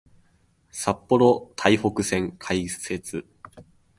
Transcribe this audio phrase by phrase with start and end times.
[0.71, 3.23] 札幌・台北線開設